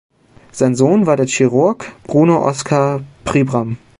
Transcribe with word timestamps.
Sein 0.51 0.73
Sohn 0.73 1.05
war 1.05 1.15
der 1.15 1.27
Chirurg 1.27 1.91
Bruno 2.07 2.37
Oskar 2.41 3.01
Pribram. 3.23 3.77